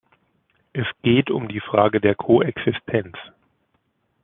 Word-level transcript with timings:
Es 0.73 0.87
geht 1.03 1.29
um 1.29 1.47
die 1.47 1.59
Frage 1.59 2.01
der 2.01 2.15
Koexistenz. 2.15 3.15